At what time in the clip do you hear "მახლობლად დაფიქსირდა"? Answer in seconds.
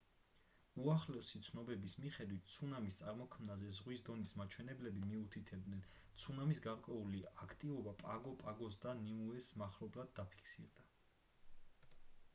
9.65-10.87